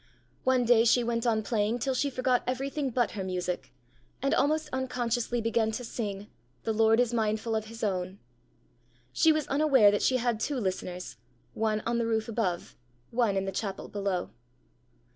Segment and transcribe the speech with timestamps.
[0.45, 3.71] One day she went on playing till she forgot everything but her music,
[4.19, 6.25] and almost unconsciously began to sing
[6.63, 8.17] "The Lord is mindful of his own."
[9.13, 11.17] She was unaware that she had two listeners
[11.53, 12.75] one on the roof above,
[13.11, 14.31] one in the chapel below.